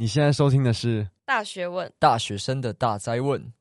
[0.00, 3.52] 你现在收听的是《大学问》，大学生的大灾问。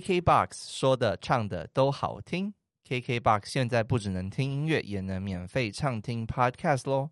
[0.00, 2.52] KKBOX 说的唱的都好听
[2.88, 7.10] ，KKBOX 现在不只能听音乐，也能免费畅听 Podcast 喽！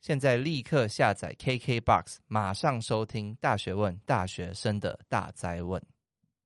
[0.00, 5.82] 现在立刻下载 KKBOX，马上收听《大学问》大学生的大哉问。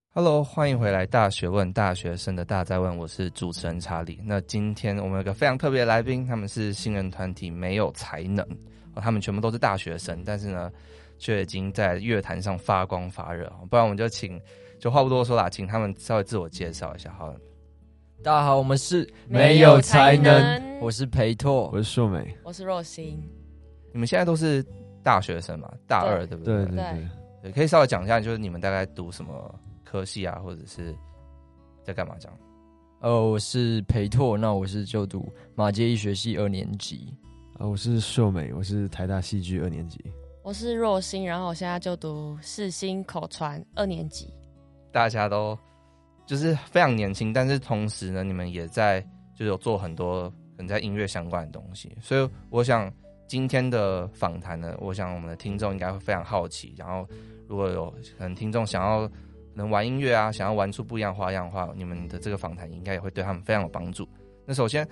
[0.08, 4.20] Hello，欢迎回来，《大学问》大学生的大哉问，我是主持人查理。
[4.24, 8.44] 那今天我们有个非常特别的来宾，他们是新人团体没有才能，
[8.96, 10.72] 他们全部都是大学生，但是呢，
[11.18, 13.48] 却已经在乐坛上发光发热。
[13.70, 14.42] 不然我们就请。
[14.78, 17.12] 就话不多说啦，请他们稍微自我介绍一下。
[17.14, 17.40] 好了，
[18.22, 23.22] 大家好，我们是没有才能，我是裴拓，我是硕美，我是若星。
[23.92, 24.64] 你们现在都是
[25.02, 25.72] 大学生嘛？
[25.86, 26.56] 大二对不对？
[26.56, 27.08] 对对对，
[27.44, 30.94] 对，可以稍微讲一下，就是你们大概读什么科系啊，或者是
[31.82, 32.38] 在干嘛这样？
[33.00, 37.14] 呃，我是裴拓，那我是就读马街医学系二年级。
[37.58, 39.98] 啊，我是秀美，我是台大戏剧二年级。
[40.42, 44.32] 我是若星，然后我现在就读世新口传二年级。
[44.92, 45.58] 大家都
[46.26, 52.92] 就是非常年轻，但是同时呢，你们也在就有做很多可能在音乐相关的东西，所以我想
[53.28, 56.74] 今天的访谈呢，我想我们的听众应该会非常好奇。
[56.76, 57.06] 然后
[57.46, 59.10] 如果有可能听众想要
[59.54, 64.08] 能玩音乐啊，想要玩出不一样花样的话，你们的这个访谈应该也会对他们非常有帮助。
[64.44, 64.86] 那首先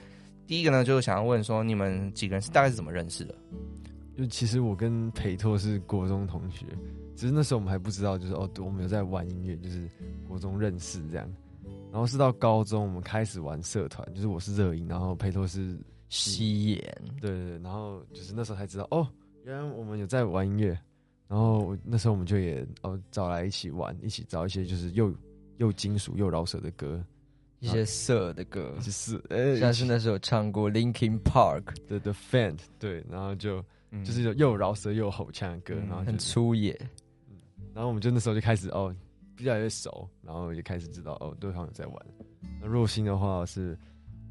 [0.47, 3.35] 第一个呢，就是想要问说，你们几个人是大概是怎么认识的？
[4.17, 6.67] 就其实我跟裴拓是国中同学。
[7.17, 9.89] 只是那时候我们还不知道，就是哦，我们有在玩音乐，就是
[10.29, 11.33] 国中认识这样。
[11.93, 16.79] 然后是到高中，我们开始玩社团，就是我是热音，然后佩托是西演，
[17.21, 17.59] 对对对。
[17.59, 19.07] 然后就是那时候才知道，哦，
[19.45, 20.79] 原来我们有在玩音乐。
[21.27, 25.13] 然后那时候我们就也哦找来一起玩，一起找一些就是又
[25.57, 27.03] 又金属又饶舌的歌，
[27.61, 36.79] 一些色的歌，就是呃，像是那时候唱过 Linkin Park 的 The Faint，对，然后就、嗯、就是又饶舌又吼腔的歌，然后、就是、很粗野。
[37.75, 38.95] 然后我们就那时候就开始哦，
[39.37, 42.07] 比较越熟，然后也开始知道哦，对方有在玩。
[42.61, 43.77] 那若星的话是，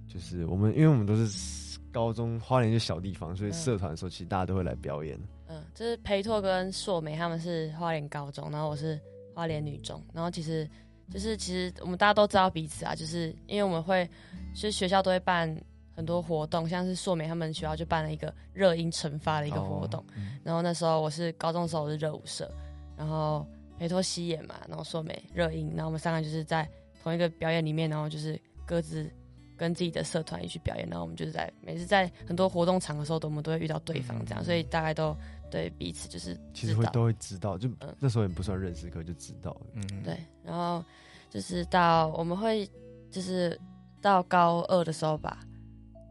[0.07, 5.19] 就是我们因为我们都是高中花莲就小地方，所以社团的时候其实大家都会来表演。
[5.47, 8.97] 嗯，就是裴拓跟硕美他们是花莲高中，然后我是
[9.35, 10.67] 花莲女中，然后其实
[11.11, 14.09] 就是其实我们大家都知道彼此啊，就是因为我们会，
[14.55, 15.53] 其实学校都会办
[15.95, 20.03] 很多活动，像是硕美他们学校就办了一个热音惩罚的一个活动，
[20.43, 22.49] 然后那时候我是高中的时候我是热舞社。
[22.97, 23.45] 然后
[23.77, 26.67] 裴拓西演嘛，然后硕美热映，然后我们三个就是在
[27.01, 29.11] 同一个表演里面，然后就是各自
[29.57, 35.15] 跟自己的社团一起表演，然后我们就是在每次在很多活动场的时候，我们都会遇到对方这样，所以大概都
[35.51, 39.61] 对彼此就是其实会都会知道，就那时候也不算认识，可就知道了。
[39.73, 40.17] 嗯，对。
[40.43, 40.83] 然后
[41.29, 42.69] 就是到我们会
[43.11, 43.59] 就是
[44.01, 45.39] 到高二的时候吧，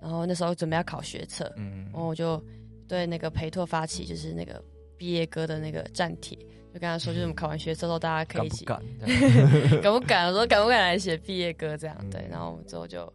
[0.01, 2.43] 然后那时候准备要考学测，嗯，然后我就
[2.87, 4.63] 对那个裴拓发起就是那个
[4.97, 6.39] 毕业歌的那个战帖。
[6.73, 9.81] 就跟他说，就是我们考完学测之后，大家可以一起，敢不敢？
[9.83, 10.27] 敢不敢？
[10.29, 11.97] 我说敢不敢来写毕业歌这样？
[12.01, 13.13] 嗯、对，然后我们之后就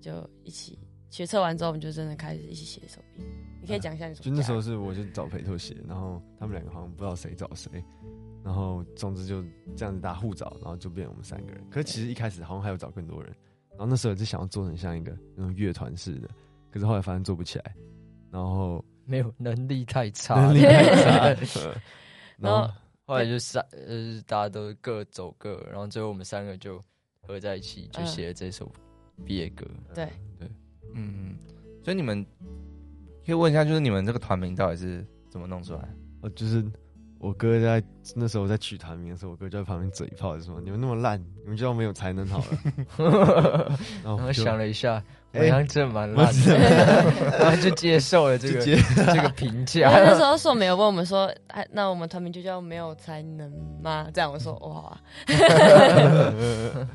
[0.00, 0.78] 就一起
[1.10, 3.28] 学测完之后，我们就真的开始一起写一首毕业。
[3.60, 4.24] 你可以讲一下你什么？
[4.24, 7.70] 就那时候是我就找裴拓写，然后他们两个好像不知道谁找谁，
[8.44, 9.42] 然后总之就
[9.76, 11.60] 这样子大家互找，然后就变我们三个人。
[11.70, 13.32] 可是其实一开始好像还有找更多人，
[13.70, 16.28] 然后那时候就想要做成像一个那种乐团似的，
[16.70, 17.74] 可是后来发现做不起来，
[18.30, 21.74] 然后没有能力太差，能力太差，
[22.38, 22.70] 然后。
[23.12, 26.82] 后来就三呃，大家都各走各，然后最后我们三个就
[27.20, 28.70] 合在一起，就写了这首
[29.24, 29.66] 毕业歌。
[29.94, 30.08] 对
[30.38, 30.50] 对，
[30.94, 31.36] 嗯，
[31.84, 32.24] 所以你们
[33.24, 35.88] 可以问一下，就是你们这个团名到底是怎么弄出来？
[36.22, 36.64] 哦，就是。
[37.18, 37.80] 我哥在
[38.16, 45.00] 那时候在取团名的时候，我哥就在旁边嘴炮，就说：“你们那么烂，你们就没有才能好了。” 然后我想了一下，
[45.34, 46.58] 好像真蛮烂的，
[47.38, 49.88] 然后就接受了这个 这个评价。
[50.04, 53.50] 那时候硕没有问我们说：“哎，那我们团名就叫没有才能
[53.82, 54.98] 吗？”这样我说：“哇。”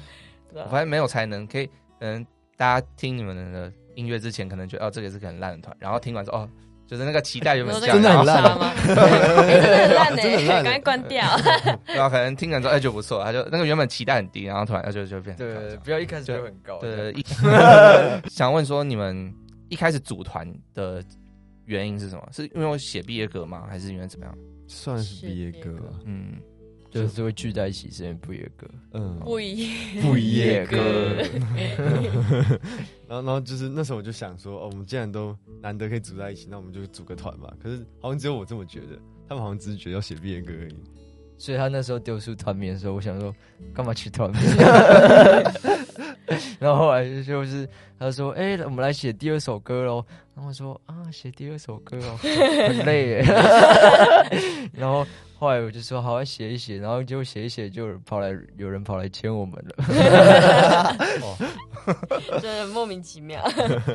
[0.53, 1.69] 我发现没有才能可以，
[1.99, 2.25] 嗯，
[2.55, 6.49] 大家听你们的音乐之前，可能觉得哦，这个是个很烂的团，然后听完之后哦。
[6.87, 8.73] 就是那个期待有没有真的很烂吗？
[8.85, 11.25] 真的很烂呢，赶快关掉。
[11.85, 16.79] 对啊，可能听完之后哎就不错，他就那个原本期待很低，然后突然就就变对，不要一开始就很高。
[16.79, 17.13] 对，
[18.31, 19.33] 想问说你们
[19.69, 21.03] 一开始组团的
[21.65, 22.27] 原因是什么？
[22.31, 23.63] 是因为我写毕业歌吗？
[23.69, 24.33] 还是因为怎么样？
[24.67, 25.69] 算是毕业歌。
[26.05, 26.33] 嗯，
[27.03, 28.67] 就是会聚在一起，是因为不夜歌。
[28.93, 29.69] 嗯，不一
[30.01, 30.77] 不夜歌。
[30.77, 31.23] 歌
[33.07, 37.53] 然后，然后就是那时候我就想说，哦，我们既然都难得可以组在一起，那我们就组个团吧。
[37.61, 40.75] 可是好像只有我这么觉得，他们好像只是觉得要写毕业歌而已。
[41.37, 43.33] 所以他那时候丢出团名的时候，我想说，
[43.73, 44.41] 干嘛取团名？
[46.59, 50.03] 然后后来就是他说，哎、欸，我们来写第二首歌喽。
[50.35, 53.23] 然后我说啊，写第二首歌哦，很累耶。
[54.73, 55.05] 然后
[55.37, 56.77] 后来我就说，好，写一写。
[56.77, 59.75] 然后就写一写，就跑来有人跑来签我们了。
[62.41, 63.41] 就是莫名其妙。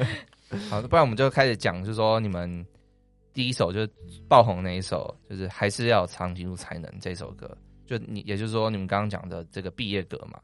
[0.71, 2.65] 好，不然我们就开始讲，就是说你们。
[3.35, 3.89] 第一首就是
[4.29, 7.51] 爆红那一首，就是还是要有长颈鹿才能这首歌。
[7.87, 10.39] 就你，也就是说你们刚刚讲的这个毕业歌嘛，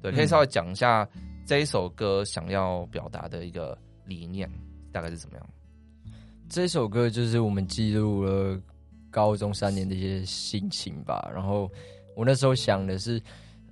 [0.00, 1.06] 对，可以稍微讲一下
[1.44, 3.76] 这一首歌想要表达的一个
[4.06, 4.50] 理念
[4.90, 5.46] 大概是怎么样？
[6.48, 8.58] 这首歌就是我们记录了
[9.10, 11.30] 高中三年的一些心情吧。
[11.34, 11.70] 然后
[12.16, 13.20] 我那时候想的是，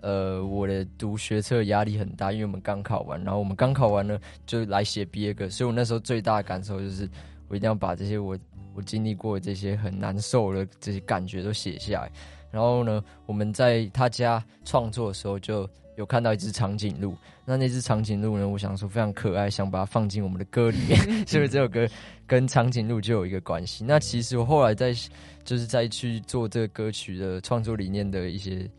[0.00, 7.08] 呃，我的读学测压力很大，因为我们刚考完，然后我们刚考完了就来写毕业歌，所以我那时候最大的感受就是，
[7.48, 8.38] 我一定要把这些我。
[8.74, 12.12] 我经历过这些很难受的这些感觉都写下来，
[12.48, 15.68] 然后呢，我们在他家创作的时候就
[15.98, 17.14] 有看到一只长颈鹿。
[17.44, 21.86] 那那只长颈鹿呢，我想说非常可爱，想把它放进我们的歌里面， 所以这首歌
[22.26, 23.84] 跟长颈鹿就有一个关系。
[23.84, 24.94] 那其实我后来在
[25.44, 28.70] 就是在去做这个歌曲的创作理念的一些，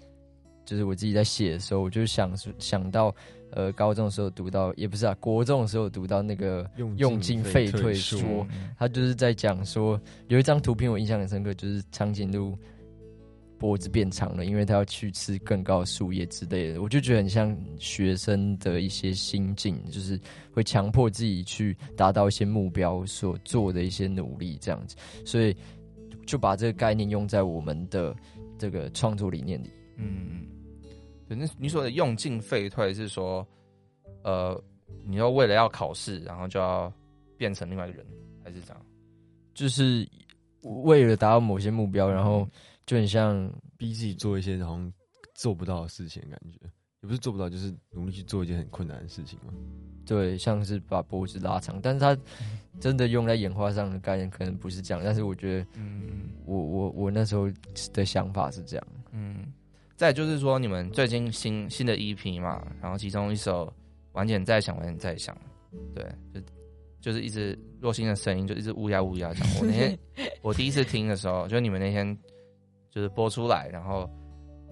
[0.66, 3.14] 就是我自己在写的时候，我就想想到。
[3.52, 8.46] 呃，高中的时候读到，也不是啊，国中的时候读到那个用进废退说，
[8.78, 12.56] 他就是在讲说，有一张图片我印象很深刻，就是长颈鹿
[13.60, 20.20] 脖子变长了，因为他要去吃更高的树叶之类的，我就觉得很像学生的一些心境，就是
[20.52, 24.96] 会强迫自己去达到一些目标所做的一些努力这样子，
[25.26, 25.56] 所以
[26.26, 28.16] 就把这个概念用在我们的
[28.58, 30.48] 这个创作理念里，嗯。
[31.32, 33.48] 那你说的用进废退是说，
[34.24, 34.60] 呃，
[35.06, 36.92] 你要为了要考试，然后就要
[37.38, 38.08] 变成另外一个人，
[38.44, 38.86] 还是这样？
[39.54, 40.10] 就是
[40.64, 42.50] 为了达到某些目标，然后
[42.90, 43.48] 就很像
[43.78, 44.92] 逼自己做一些好像
[45.36, 46.58] 做不到的事情，感觉
[47.02, 49.54] 也不是做不到，就是努力去做一件很困难的事情嘛。
[50.08, 52.18] 对，像是把脖子拉长，但是他
[52.80, 55.04] 真的用在演化上的概念可能不是这样。
[55.06, 57.48] 但是我觉得，嗯，我我我那时候
[57.94, 59.54] 的想法是这样，嗯。
[59.96, 63.68] 再就是说，你们最近新新的 EP 嘛，然后其中一首
[64.14, 65.36] 《晚点再想，晚点再想》，
[65.94, 66.04] 对，
[66.34, 66.42] 就
[67.00, 69.48] 就是一直若心的声音，就一直乌鸦乌鸦讲。
[69.60, 70.00] 我那天
[70.42, 72.18] 我第一次听的时候，就你们那天
[72.90, 74.10] 就是播出来，然后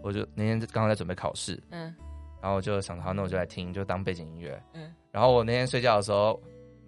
[0.04, 1.94] 我就那天刚好在准备考试，嗯，
[2.42, 6.42] 然后我就想着好，那我就来听，就当背景音乐，嗯，然后我那天睡觉的时候，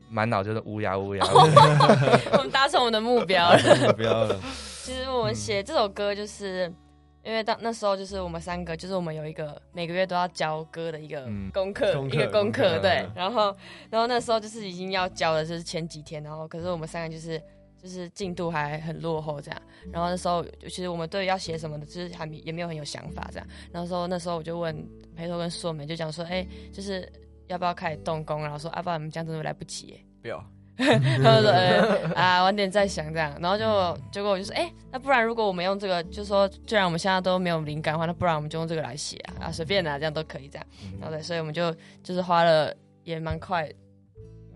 [0.10, 1.26] 满脑就是乌鸦乌鸦。
[2.34, 4.40] 我们达成我们的目标了，目标了。
[4.84, 6.74] 其实我们写这首歌就是。
[7.22, 13.06] 因为当那时候就是我们三个，就是我们有一个每个月都要交歌的一个功课，嗯、一个功课，对。
[13.14, 13.54] 然后，
[13.92, 17.40] 然后那时候就是已经要交的，就是前几天，然后可是我们三个就是
[17.82, 19.62] 就是进度还很落后这样。
[19.92, 23.48] 然后那时候其实我们对要写什么的，就是还没也没有很有想法这样。
[23.72, 24.76] 然后说那时候我就问
[25.16, 27.12] 裴头跟硕美，就讲说，哎，就是
[27.48, 28.42] 要不要开始动工？
[28.42, 30.44] 然后说，啊，不然我们这样真的来不及，不要。
[30.80, 31.78] 他们说、欸
[32.16, 40.66] ：“啊，晚点再想这样。”然后就结果我就说：“哎、欸，那不然如果我们用这个，就说既然我们现在都没有灵感的话，那不然我们就用这个来写啊，啊，随便啊，这样都可以这样。
[40.98, 42.74] 然后对，所以我们就就是花了
[43.04, 43.70] 也蛮快，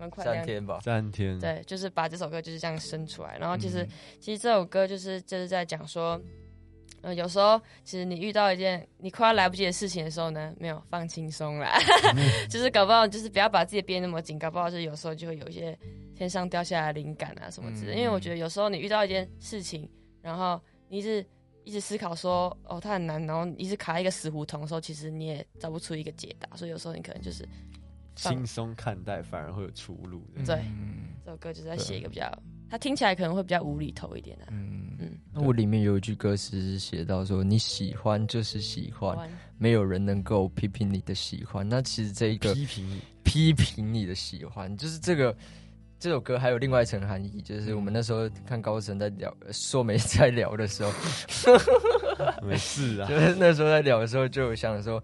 [0.04, 1.38] 蛮快三天吧，三天。
[1.38, 3.36] 对，就是把这首歌就是这样生出来。
[3.38, 3.86] 然后其实
[4.20, 6.20] 其实这首歌就是就是在讲说。”
[7.04, 11.78] 呃，有时候其实你遇到一件你快要来不及的事情的时候呢，没有放轻松啦，
[12.48, 15.78] 就是搞不好就是不要把自己憋那么紧，搞不好就是有时候就会有一些
[16.16, 17.94] 天上掉下来的灵感啊什么之类的。
[17.96, 19.86] 因为我觉得有时候你遇到一件事情，
[20.22, 20.58] 然后
[20.88, 21.22] 你一直
[21.64, 26.56] 一直思考说哦它很难，然后一直卡在一个死胡同的时候，其实你也找不出一个解答。
[26.56, 27.46] 所以有时候你可能就是
[28.14, 30.26] 轻松看待，反而会有出路。
[30.46, 30.60] 对，
[31.24, 32.30] 这首歌就是在写一个比较，
[32.70, 34.46] 它听起来可能会比较无厘头一点的。
[34.50, 35.10] 嗯嗯。
[35.32, 39.18] 那我里面有一句歌词写到说：“你喜欢就是喜欢，
[39.58, 45.36] 没有人能够批评你的喜欢。”那其实这一个批评批评你的喜欢，就是这个
[45.98, 50.92] 这首歌还有另外一层含义，就是我们那时候看高层在聊，说没在聊的时候，
[52.46, 55.02] 没事啊， 就是那时候在聊的时候，就有想说，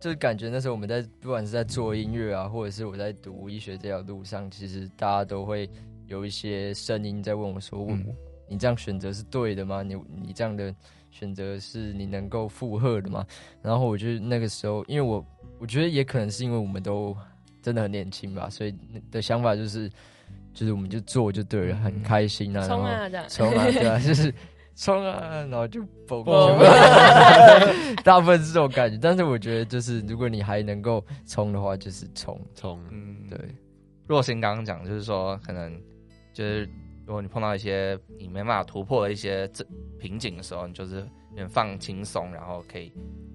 [0.00, 5.68] 就是感觉那时候我们在不管是在做音乐啊，或者是我在读医学这条路上，其实大家都会
[6.06, 8.14] 有一些声音在问我说：“问我。”
[8.50, 9.82] 你这样选择是对的吗？
[9.82, 10.74] 你你这样的
[11.10, 13.26] 选择是你能够负荷的吗？
[13.60, 15.22] 然后我觉得那个时候，因为我
[15.58, 17.14] 我觉得也可能是因为我们都
[17.60, 18.74] 真的很年轻吧，所以
[19.10, 19.90] 的想法就是，
[20.54, 24.32] 就是我们就做就对了，很开心啊，冲啊，这样冲啊，对啊，就是
[24.78, 26.56] 冲啊，然后就蹦，哦
[28.04, 28.96] 大部分是这种感觉。
[28.96, 32.80] 但是我觉得，就是如果你还能够冲的话，就是冲冲。
[32.92, 33.36] 嗯，对。
[34.06, 35.82] 若心刚刚讲，就是说，可能
[36.32, 36.64] 就是
[37.04, 39.66] 如果你碰到一些你没办法突破的一些这
[39.98, 42.90] 瓶颈的时候，你就是有点放轻松，然后可以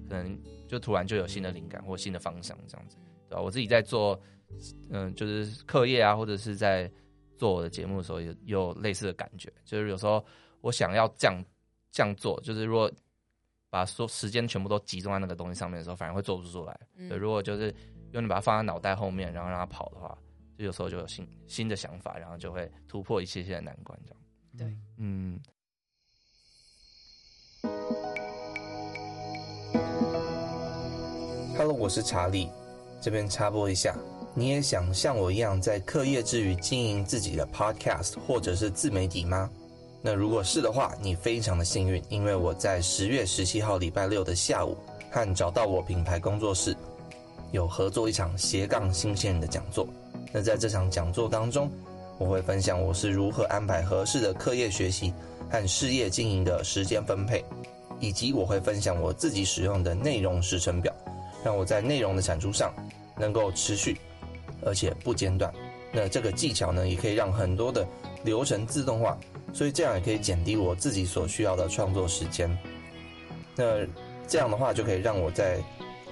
[0.08, 0.36] 可能
[0.66, 2.96] 就突然就有新的灵感或新的方向这样子，
[3.28, 3.42] 对吧？
[3.42, 4.18] 我自己在做，
[4.88, 6.90] 嗯、呃，就是课业啊，或者是在
[7.36, 10.24] 做我的节目的时候，有有类似的感觉，就是有时候。
[10.64, 11.44] 我想要这样
[11.92, 12.90] 这样做，就是如果
[13.68, 16.80] 把说时间全部都集中在那个东西上面的时候，反而会做不出来。
[16.96, 17.74] 嗯、对，如果就是
[18.12, 20.16] 用你把它放在脑袋后面，然后让它跑的话，
[20.56, 23.98] 就有时候就有新新的想法，然后就会突破一些些的难关。
[24.56, 25.38] 这样，对，嗯。
[31.58, 32.48] Hello，我是查理，
[33.02, 33.94] 这边插播一下，
[34.34, 39.50] 你也想像我一样在课业之余经营自己的 Podcast 或者是自媒体吗？
[40.06, 44.76] 那如果是的话，你非常的幸运，因为我在十月十七号礼拜六的下午，
[45.10, 46.76] 和找到我品牌工作室
[47.52, 49.88] 有合作一场斜杠新鲜的讲座。
[50.30, 51.70] 那在这场讲座当中，
[52.18, 55.10] 我会分享我是如何安排合适的课业学习
[55.48, 57.42] 和事业经营的时间分配，
[57.98, 60.94] 以及我会分享我自己使用的内容时程表，
[61.42, 62.70] 让我在内容的产出上
[63.16, 63.96] 能够持续
[64.66, 65.50] 而且不间断。
[65.90, 67.86] 那这个技巧呢，也可以让很多的
[68.24, 69.16] 流程自动化。
[69.52, 72.50] 所以这样也可以减低我自己所需要的创作时间。
[73.54, 73.86] 那
[74.26, 75.60] 这样的话就可以让我在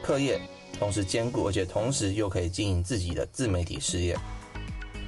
[0.01, 0.41] 课业
[0.79, 4.17] 同时兼顾，而且同时又可以经营自己的自媒体事业。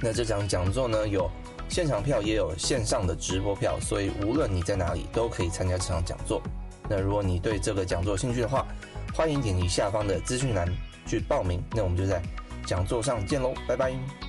[0.01, 1.31] 那这场讲座呢，有
[1.69, 6.41] 现场票，也有线上的直播票，所以无论你在哪里都可以参加这场讲座。
[6.89, 8.67] 那如果你对这个讲座有兴趣的话，
[9.13, 10.67] 欢迎点击下方的资讯栏
[11.07, 11.63] 去报名。
[11.71, 12.21] 那我们就在
[12.65, 14.24] 讲座上见喽，拜拜。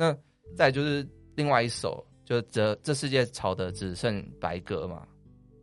[0.00, 0.16] 那
[0.56, 5.06] 再就是另外一首，就这这世界吵得只剩白鸽嘛，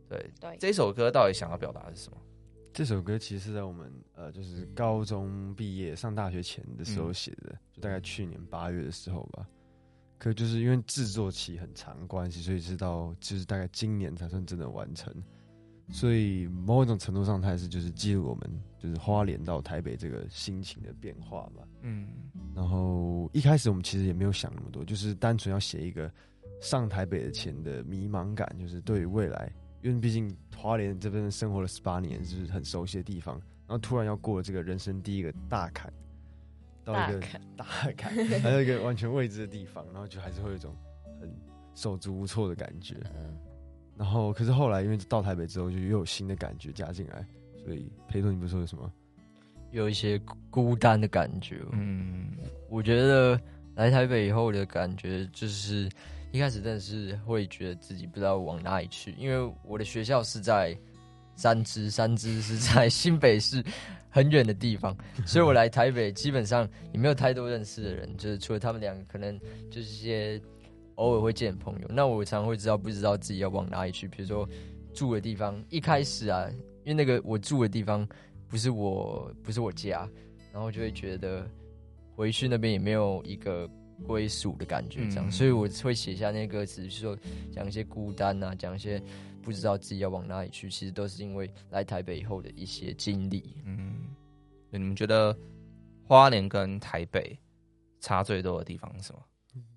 [0.08, 2.18] 对对，这首歌到底想要表达的是什么？
[2.72, 9.44] 这首歌其实是在我们呃，就是高中毕业上大学前的时候写的，嗯、就大概去年八月的时候吧。
[10.18, 15.12] 可就是因为制作期很长关系，所以直到就是大概今年才算真的完成。
[15.90, 21.66] 所以某一种程度上，它也是就是记录我们就是花莲到台北这个心情的变化吧。
[21.80, 22.08] 嗯，
[22.54, 26.12] 然后一开始我们其实也没有想那么多，就是单纯要写一个
[26.60, 35.90] 上台北的前的迷茫感，就是对于未来，因为毕竟花莲这边生活了十八年，就是很熟悉的地方，然后突然要过了这个人生第一个大坎，
[36.84, 37.20] 到一个
[37.56, 37.64] 大
[37.96, 40.74] 坎，还有一个完全未知的地方，然后就还是会有一种
[41.18, 41.32] 很
[41.74, 42.94] 手足无措的感觉。
[43.16, 43.34] 嗯。
[43.98, 47.26] 然后，可是后来因为到台北之后，就又有新的感觉加进来，
[47.64, 48.92] 所以裴总，你不是说有什么？
[49.72, 51.60] 有一些孤单的感觉。
[51.72, 52.30] 嗯，
[52.70, 53.38] 我觉得
[53.74, 55.88] 来台北以后的感觉，就是
[56.30, 60.78] 一开始真的是会觉得自己不知道往哪里去，因为我的学校是在
[61.34, 63.62] 三芝，三芝是在 新北市
[64.08, 69.36] 很远的地方，所以我来台北基本上也没有太多认识的人，就是除了他们两个，可能
[69.68, 70.40] 就是一些。
[70.98, 74.06] 偶尔会见朋友，那我常会知道不知道自己要往哪里去。
[74.08, 74.48] 比如说
[74.92, 76.48] 住的地方，一开始啊，
[76.84, 78.06] 因为那个我住的地方
[78.48, 80.08] 不是我不是我家，
[80.52, 81.48] 然后就会觉得
[82.16, 83.68] 回去那边也没有一个
[84.04, 87.16] 归属的感觉，这样，嗯、所以我会写下那歌词，是说
[87.52, 89.00] 讲一些孤单啊，讲一些
[89.40, 93.54] 不知道自己要往哪里去，其实都是因为来台北以后的一些经历。
[93.64, 93.94] 嗯，
[94.70, 95.36] 你们觉得
[96.02, 97.38] 花莲跟台北
[98.00, 99.20] 差最多的地方是什么？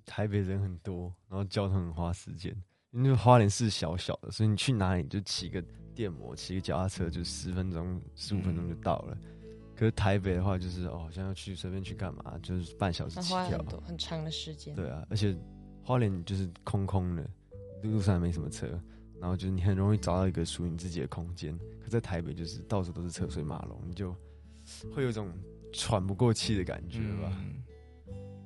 [0.06, 2.56] 台北人很多，然后交通很花时间。
[2.92, 5.64] 因为花莲是小小的，所以你去哪里就骑个
[5.96, 9.18] 电摩，骑个脚踏车，就十分钟、十五分钟就到了。
[9.22, 14.76] 嗯、可是台北的话，就是哦，好像要去随便去干嘛，就是半小时起跳，很，很长的时间。
[14.76, 15.34] 对啊，而且
[15.82, 17.26] 花莲就是空空的，
[17.82, 18.68] 路上也没什么车，
[19.22, 21.58] 然后就是你很容易找到一个属于你自己的空间。
[21.80, 24.14] 可在台北就是到处都是车水马龙，你就
[24.94, 25.32] 会有一种
[25.72, 27.42] 喘不过气的感觉吧。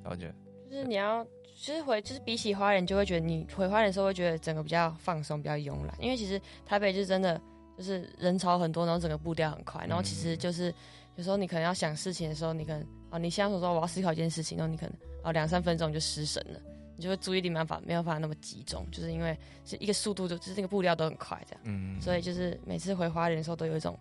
[0.04, 0.32] 了解、
[0.68, 1.26] 嗯，就是你要。
[1.58, 5.96] 其实回就是比起花莲，就会觉得你回花莲的时候会觉得整个比较放松，比较慵懒。
[5.98, 7.40] 因为其实台北就是真的
[7.78, 10.72] 就是人潮很多，然后整个步调很快，然后其实就是
[11.16, 14.94] 有时候你可能要想事情的时候，你可能哦，你现在说说我要思考一件事情，然后你可能
[15.24, 16.60] 哦两三分钟就失神了，
[16.94, 21.60] 你就会注意力没办法没有办法那么集中，就是因为是一个速度就就是那个步调都很快这样。
[21.64, 21.98] 嗯。
[22.02, 23.98] 所以就是每次回花莲的时候都有一种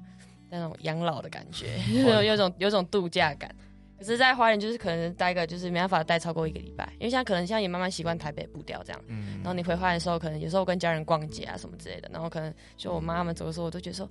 [0.50, 3.56] 那种养老的感觉， 有有种有种度假感。
[3.98, 9.02] 可是，在花莲就是可能待个，就是没办法待超过一个礼拜，因为现在可能现在也慢慢习惯台北步调这样。
[9.08, 9.38] 嗯。
[9.38, 14.10] 然后你回花莲的时候，可能有时候跟家人逛街啊什么之类的，然后可能就我妈他们走的时候，我都觉得说，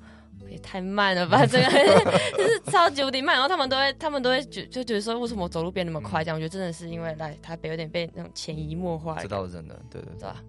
[0.48, 1.64] 也太慢了吧，这个
[2.36, 3.34] 就是超级无敌慢。
[3.34, 6.24] 然后他们都会，他们都会觉就觉得说，为什么我走路变那么快？
[6.24, 9.18] 这样、嗯、我觉得真的是因为来台北有点被那种潜移默化。
[9.20, 10.42] 这倒是真的，对对对，对吧？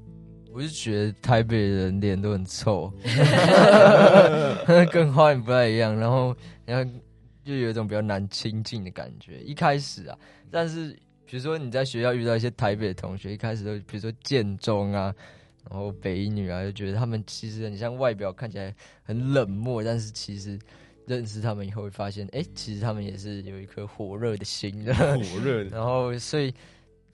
[0.54, 2.89] 我是觉得台北人脸都很臭，
[4.89, 6.34] 跟花莲不太一样，然后
[6.65, 6.89] 然后
[7.46, 9.40] 就有一种比较难亲近的感觉。
[9.42, 10.18] 一开始啊，
[10.52, 10.92] 但是
[11.25, 15.16] 比如说你在学校遇到一些台北的同学，一开始都比如说建中啊。
[15.68, 18.72] 然后北一女啊，就觉得他们其实很像外表看起来
[19.02, 20.60] 很冷漠，但是其实
[21.08, 25.72] 认识他们以后会发现，哎，其实他们也是有一颗火热的心的，火热的。
[25.75, 26.54] 然后所以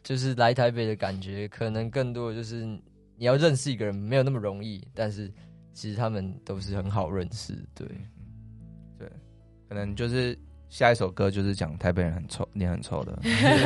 [0.04, 2.66] 就是来台北的感觉，可能更多的就是
[3.16, 5.32] 你要认识一个人没有那么容易，但是
[5.74, 7.98] 其实他们都是很好认识，对，对，
[9.72, 10.38] 可能就是。
[10.70, 13.12] 下一首歌就是讲台北人很臭，脸很臭的，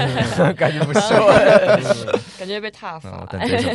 [0.57, 1.31] 感觉不错，
[2.39, 3.23] 感觉被踏伐。
[3.27, 3.69] 等这首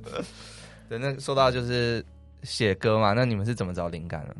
[0.00, 0.24] 歌，
[0.88, 2.02] 对，那说到就是
[2.44, 4.34] 写歌嘛，那你们是怎么找灵感呢？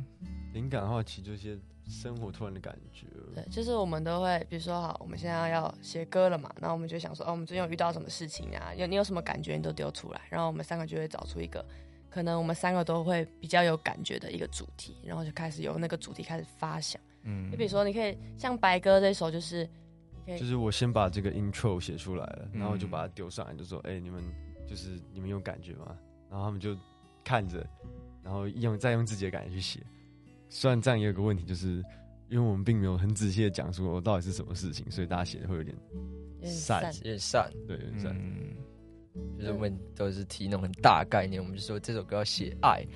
[0.54, 1.58] 灵感的话，其实就是些
[1.90, 3.06] 生活突然的感觉。
[3.34, 8.72] 对，就是我们都会，比如说，好，我们现在要写歌了嘛，然后我们就想说，哦，我们最近有遇到什么事情啊？
[8.74, 11.62] 有你有什么感觉，你都丢出来，然后我们三个就会找出一个
[12.16, 16.98] 可能我们三个都会比较有感觉的一个主题，然后就开始由那个主题开始发想。
[17.24, 19.68] 嗯，你比如说，你可以像白哥这首，就是，
[20.26, 24.24] 就是我先把这个 intro 写出来了，然后就把它丢上来，就说，哎、欸，你们
[24.66, 25.94] 就是你们有感觉吗？
[26.30, 26.74] 然后他们就
[27.22, 27.62] 看着，
[28.22, 29.80] 然后用再用自己的感觉去写。
[30.48, 31.84] 虽然这样也有个问题，就是
[32.30, 35.76] 因为我们并没有很仔细的讲说我到底是什么事情，所以大家写的会有点
[36.42, 38.16] 散，有点散，对，有点散。
[38.18, 38.56] 嗯
[39.38, 42.86] 就是我们都是提那种很大概念，我们就说这首歌要写爱，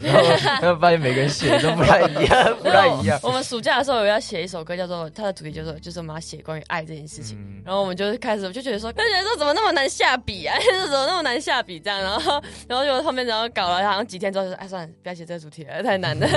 [0.00, 0.22] 然 后
[0.62, 3.18] 然后发现每个人写的都不太一样， 不太一样。
[3.22, 7.36] 我们暑假的时候有要写一首歌，叫做它的主题叫做就是我们要写关于爱这件事情。
[7.40, 10.56] 嗯、然后我们就开始就觉得说，就觉得说怎么那么难下笔啊？
[10.86, 12.00] 怎么那么难下笔这样？
[12.00, 16.28] 然后然后就后面然后搞了好像几天之后就说，哎算了，不要写这个主题了，太难了。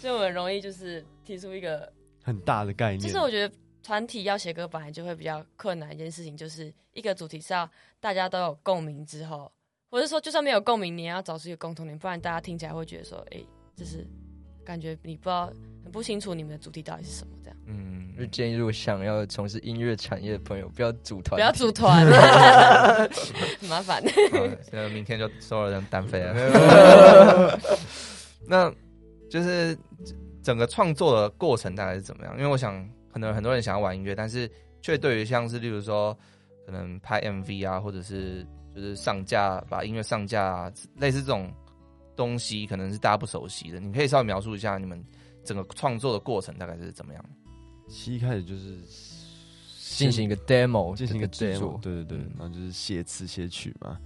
[0.00, 1.90] 所以我们容易就是提出一个
[2.24, 3.00] 很大的概念。
[3.00, 3.54] 其实我觉得。
[3.86, 9.48] 团体要写歌本来就会比较困难，一件事情就是一个主题是要大家都有共鸣之后，
[9.88, 14.04] 或者说就算没有共鸣，你也要找出一个共同点，不然大家听起来会觉得说，哎、欸，就是
[14.64, 15.46] 感觉你不知道
[15.84, 17.56] 很不清楚你们的主题到底是什么这样。
[17.66, 22.04] 嗯，就建议如果想要从事音乐产业的朋友，不要组团，不要组团，
[23.60, 24.02] 很麻烦。
[24.68, 27.56] 现在明天就收了人单飞了。
[28.48, 28.68] 那
[29.30, 29.78] 就是
[30.42, 32.34] 整个创作的过程大概是怎么样？
[32.36, 32.84] 因为我想。
[33.16, 34.46] 可能很多人想要玩音乐，但是
[34.82, 36.14] 却对于像是例如说，
[36.66, 41.50] 可能拍 MV 啊，或者是就是上架把音乐上架啊，类似这种
[42.14, 43.80] 东西，可能是大家不熟悉的。
[43.80, 45.02] 你可以稍微描述一下你们
[45.44, 47.24] 整个创作的过程大概是怎么样？
[47.88, 48.76] 其实一开始就是
[49.96, 53.98] 进行一个 demo，进行一个 demo，对对对，然后就是写词写曲嘛，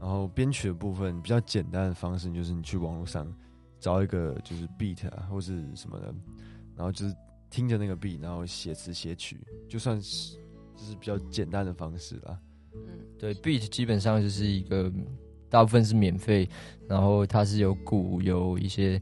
[0.00, 3.32] 然后编曲的部分比较简单的方式就是你去网络上
[3.78, 6.12] 找一个就是 beat 啊或是什么的，
[6.76, 7.14] 然后就是。
[7.50, 10.36] 听着那个 beat，然后写词写曲，就算是
[10.76, 12.38] 就是比较简单的方式啦。
[12.74, 12.80] 嗯，
[13.18, 14.92] 对，beat 基本上就是一个
[15.48, 16.48] 大部分是免费，
[16.86, 19.00] 然后它是有鼓，有一些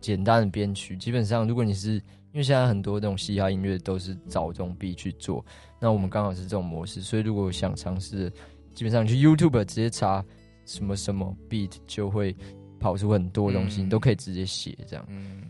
[0.00, 0.96] 简单的编曲。
[0.96, 5.44] 基本上，如果你是因为现在很多这种嘻哈音乐都是找这种 beat 去做，
[5.80, 8.32] 那我们刚好是这种模式，所以如果想尝试，
[8.74, 10.24] 基本上你去 YouTube 直接查
[10.64, 12.34] 什么什么 beat 就会
[12.78, 15.04] 跑出很多东西，嗯、你都可以直接写这样。
[15.08, 15.42] 嗯，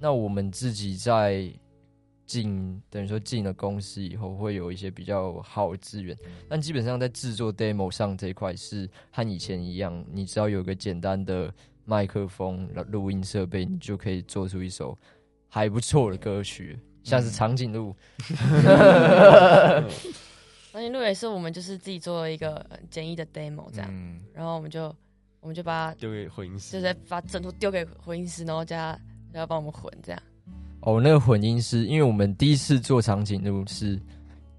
[0.00, 1.52] 那我们自己在。
[2.26, 6.16] 进等于说进了公司以后，会有一些比较好的资源，
[6.48, 11.52] 但基本上在制作 demo 上这一块是和以前一样，你只要有个简单的
[11.84, 14.98] 麦克风、录音设备，你就可以做出一首
[15.48, 17.94] 还不错的歌曲，像是长颈鹿。
[20.72, 24.84] 长颈鹿也是我们就是自己做了一个简易的 demo 这样，嗯、然后我们就
[25.40, 28.98] 我们就把它丢给混音师，就是把整图丢给混音师，然后叫他
[29.34, 30.20] 要帮我们混这样。
[30.84, 33.98] 哦，那个混音师，因为我们第一次做场景录是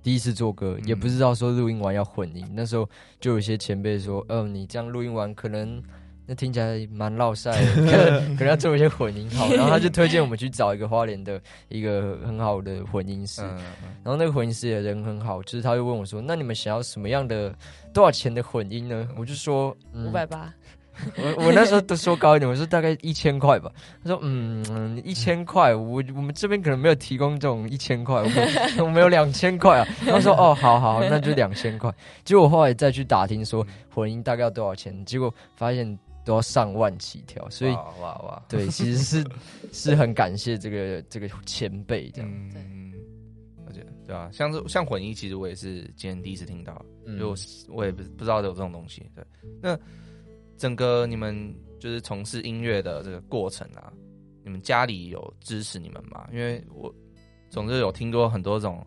[0.02, 2.44] 第一次做歌，嗯、也不知道说录音完要混音。
[2.52, 5.80] 那时候就有些前辈说：“嗯、呃，你这样录音完，可能
[6.26, 13.44] 那听起来蛮烙赛的，可能可能要做一些混音好。”然后他就推荐我们去找一个花莲的一个很好的混音师。
[13.44, 17.54] 嗯嗯、然后那个混音师也人很好，就是他就问我说：“那你们想要什么样的
[17.94, 20.52] 多少钱的混音呢？”我就说：“五百八。”
[21.18, 23.72] 我我那时候都说高一点，我说大概一千块吧。
[24.04, 28.48] 他说嗯，一千块，我我们这边可能没有提供这种一千块，我们
[28.80, 29.88] 我们有两千块啊。
[30.06, 31.94] 他说哦，好好，那就两千块。
[32.24, 37.48] 结果后来再去打听说混音大概要多少钱，结果发现都要上万起跳。
[37.50, 39.26] 所以哇哇，哇对，其实是
[39.72, 42.32] 是很感谢这个这个前辈这样。
[42.56, 42.94] 嗯，
[43.68, 47.36] 而且对啊，像是像混音，其实我也是今天第一次听到，嗯、就
[47.70, 49.10] 我也不不知道有这种东西。
[49.14, 49.24] 对，
[49.62, 49.78] 那。
[50.58, 53.92] 整个你们就是从事音乐的这个过程啊，
[54.44, 56.28] 你们家里有支持你们吗？
[56.32, 56.94] 因为我
[57.50, 58.86] 总是有听过很多种，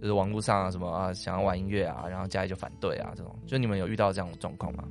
[0.00, 4.88] 就是网络上啊什么啊想要玩音乐啊，然后家里就反对啊这种，就你们有遇到这样的状况吗？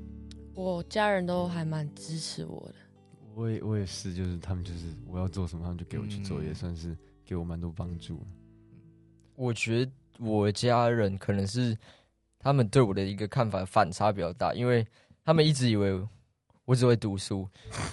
[0.53, 2.75] 我家人都还蛮支持我的。
[3.35, 8.25] 我也我也是，就是他们就是我要做什么，他们就给我去做，嗯、也算是给我蛮多帮助。
[9.35, 11.77] 我觉得我家人可能是
[12.39, 14.87] 他们对我的一个看法反差比较大，因为
[15.25, 16.01] 他们一直以为
[16.65, 17.47] 我只会读书，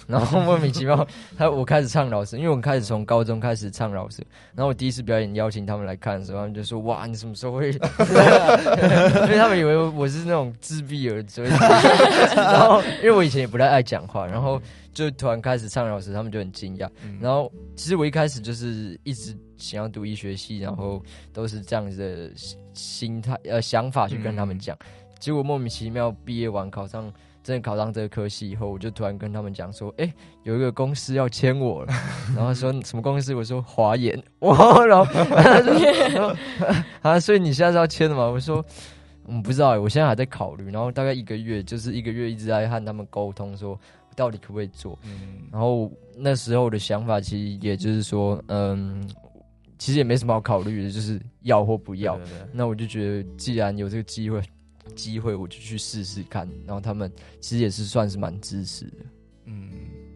[0.07, 1.07] 然后莫名其妙
[1.37, 7.69] 他我开始唱老师，因为我开始从高中开始唱老师，然后我第一次表演邀请他们来看的时候，他们就说：“哇，你什么时候会？
[7.71, 11.49] ”因为他们以为我是那种自闭儿，所以
[12.35, 14.61] 然后因为我以前也不太爱讲话，然后。
[14.93, 16.87] 就突然开始唱老师，他们就很惊讶。
[17.03, 21.01] 嗯、然后其实我一开始就是一直想要读医学系，然后
[21.33, 22.31] 都是这样子的
[22.75, 24.77] 心态呃想法去跟他们讲。
[24.81, 24.85] 嗯、
[25.17, 27.11] 结果莫名其妙毕业完考上
[27.43, 31.93] 真的考上这个科系以后，我就突然跟他们讲说：“哎、欸，有一个公司要签我了。”
[32.35, 33.35] 然后说什么公司？
[33.35, 34.17] 我说华研。
[34.39, 34.85] 哇！
[34.85, 36.35] 然后 他说
[37.03, 38.65] ：“啊，所以你现在是要签的吗？”我说
[39.27, 43.77] ：“嗯，不知道，我现在还在考虑。”然后大概一个月，就是一个月一直在和他们沟通说。
[44.15, 44.95] 到底可不可以做？
[45.05, 49.03] 嗯，然后那时候的想法其实也就是说，嗯，
[49.79, 52.15] 其实也没什么好考虑的，就是要或不要。
[52.17, 52.47] 对对对。
[52.51, 54.39] 那我就觉得，既然有这个机会，
[54.95, 56.49] 机会我就去试试看。
[56.65, 58.97] 然后他们其实也是算是蛮支持的。
[59.45, 59.71] 嗯，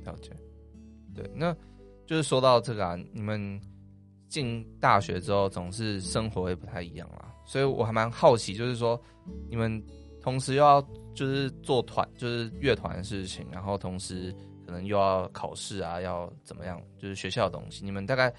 [0.06, 0.32] 了解。
[1.14, 1.56] 对，那
[2.06, 3.60] 就是说到这个啊，你们
[4.28, 9.02] 进大学之后，总是生活也不太一样啦，所以我还蛮好奇，就是说
[9.50, 9.84] 你们
[10.22, 10.86] 同时又要。
[11.18, 14.32] 就是做团，就是乐团的事情，然后同时
[14.68, 16.80] 可能又要考试啊，要怎么样？
[16.96, 18.32] 就是学校的东西，你们大概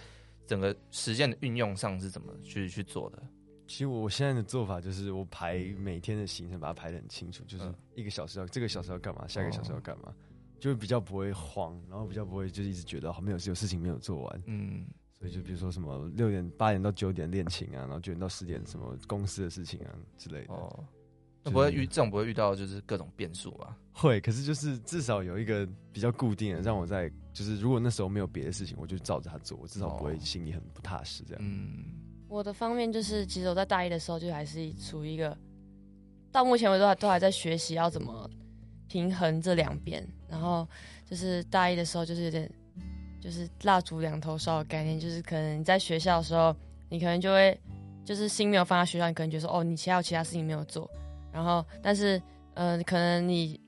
[0.47, 3.21] 整个时间的运用上是怎么去去做的？
[3.69, 10.15] 其实我现在的做法就是，我排每天的行程，把它排的很清楚，就是一个小时要这个小时要干嘛，下一个小时要干嘛，哦、
[10.59, 14.43] 就比较不会慌，然后比较不会就是一直觉得好没有有事情没有做完。
[14.47, 20.55] 嗯，所以就比如说什么六点八点到九点练琴啊，然后九点到十点什么公司的事情啊之类的。
[20.55, 20.85] 哦。
[21.45, 23.77] 那不会遇这种不会遇到就是各种变数吧？
[23.93, 31.43] 会，可是就是至少有一个比较固定的，让我在就是如果那时候没有别的事情，我就照着它做，我至少不会心里很不踏实这样。
[31.45, 31.85] 嗯，
[32.29, 35.37] 我的方面就是，其实我在大一的时候就还是处于一个，
[36.31, 38.29] 到目前为止都还都还在学习要怎么
[38.87, 40.07] 平衡这两边。
[40.29, 40.69] 然后
[41.07, 42.51] 就是大一的时候就是有点
[43.21, 46.55] 就是蜡烛两头烧的概念，就是可能你在学校的时候，
[46.91, 47.59] 你可能就会
[48.05, 50.89] 就是心没有放在学校，你可能觉得说哦，你其他有其他事情没有做。
[51.33, 52.21] 然后，但是，
[52.55, 53.61] 呃，可能你，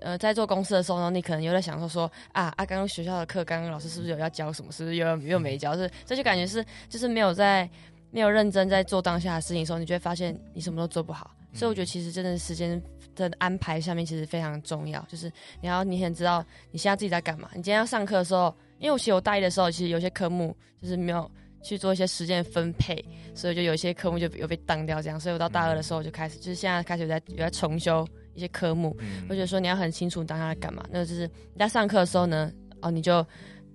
[0.00, 4.70] 呃，在做公司的时候呢，你可能又在想说说啊啊，刚刚学校的课，刚刚老师是不是有要教什么？
[4.72, 5.76] 是不是又又没教？
[5.76, 7.68] 是，这就感觉是就是没有在
[8.10, 11.30] 没有认真在做当下的事情的时候，你就会发现你什么都做不好。
[11.52, 12.80] 嗯、所以我觉得其实真的时间
[13.14, 17.48] 的安排下面其实非常重要，就是你要你很知道你现在自己在干嘛。
[17.54, 21.30] 你今天要上课的时候，因为我其实我大一的时候，其实有些科目就是没有。
[21.62, 28.96] 去做一些时间分配，所以就有一些科目就有被当掉，这样，所以我到大二的时候就开始，嗯、就是现在开始有在有在重修一些科目。
[29.00, 33.26] 嗯、我觉得说你要很清楚当下在干嘛，那就是你在上课的时候呢，哦，你就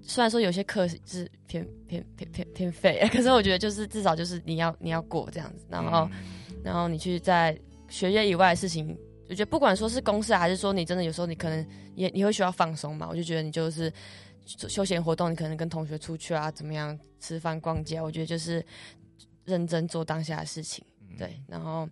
[0.01, 8.97] 虽然说有些课是偏偏偏偏偏废， 可是我觉得就是至少就是你要你要过这样子，然后、嗯、然后你去在学业以外的事情，
[9.27, 13.91] 我觉得不管说是公事还是说你真的有时候你可能也你会需要放松嘛，我就觉得你就是。
[14.43, 18.01] 休闲活动，你可能跟同学出去啊，怎么样吃饭、逛街？
[18.01, 18.61] 我觉得就是
[19.45, 20.83] 认真做当下的事情，
[21.15, 21.39] 对。
[21.47, 21.87] 然后，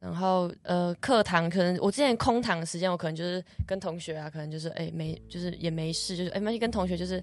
[0.00, 7.22] 然后呃，课堂可能我之前空堂的时间，我可能就是跟同学啊，可能就是哎、没，就是也没事，就是哎，没、事、跟同学就是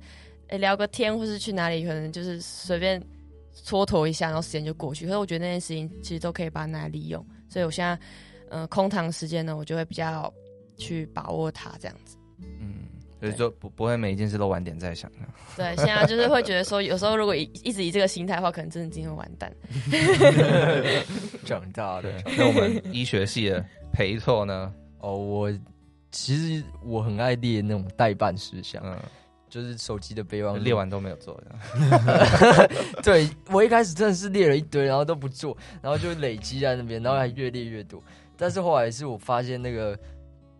[0.49, 3.01] 哎、聊个天，或是去哪里，可能就是随便
[3.65, 5.05] 蹉跎一下，然后时间就过去。
[5.05, 7.99] 可是我觉得那件事情其实都可以把它拿来利用，所以我现在
[8.49, 10.31] 嗯空堂时间呢，我就会比较
[10.77, 12.15] 去把握它，这样子。
[13.19, 13.29] 嗯。
[13.29, 15.11] 所以就不不会每一件事都晚点再想。
[15.55, 19.51] 对，现在就是会觉得说，有时候如果一一直以这个心态的话，可能真的今天会完蛋。
[21.43, 24.71] 长大的，那我们医学系的裴拓呢？
[24.99, 25.51] 哦，我
[26.11, 28.95] 其实我很爱列那种代办事项，嗯，
[29.49, 31.41] 就是手机的备忘，列完都没有做。
[33.01, 38.01] 对，我一开始真的是列了一堆，然后都不做，然后就累积在那边，然后还越列越多。
[38.37, 39.97] 但是后来是我发现那个。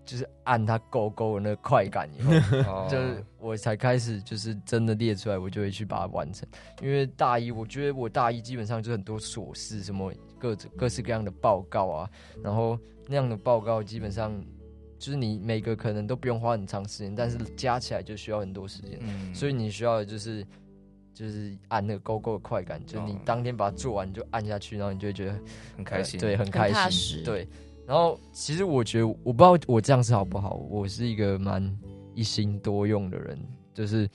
[0.08, 2.22] 就是按它勾勾的那个快感以
[2.63, 6.48] 后， 就是我才开始就是真的列出来，我就会去把它完成。
[6.82, 12.10] 因为大一，我觉得我大一基本上就很多琐事，什么各种各式各样的报告啊，
[12.41, 14.34] 然后那样的报告基本上
[14.98, 20.41] 就是你每个可能都不用花很长时间，但是加起来就需要很多时间，嗯、所以你需要的就是
[21.13, 25.38] 就是按那个勾勾的快感，就是你当天把它做完就按下去，然后你就会觉得
[25.76, 27.46] 很开心，对，很开心，对。
[27.88, 30.56] 然后，其实我觉得，我不知道我这样是好不好。
[30.69, 31.63] 我是一个蛮
[32.13, 33.39] 一心多用的人，
[33.73, 34.10] 就是